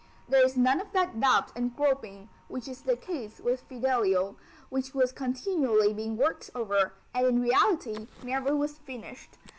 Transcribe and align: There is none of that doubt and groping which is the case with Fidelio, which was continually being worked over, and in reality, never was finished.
There 0.27 0.43
is 0.43 0.57
none 0.57 0.81
of 0.81 0.93
that 0.93 1.19
doubt 1.19 1.51
and 1.55 1.75
groping 1.75 2.29
which 2.47 2.67
is 2.67 2.81
the 2.81 2.97
case 2.97 3.39
with 3.39 3.61
Fidelio, 3.61 4.35
which 4.69 4.95
was 4.95 5.11
continually 5.11 5.93
being 5.93 6.17
worked 6.17 6.49
over, 6.55 6.93
and 7.13 7.27
in 7.27 7.39
reality, 7.39 8.07
never 8.23 8.55
was 8.55 8.79
finished. 8.79 9.37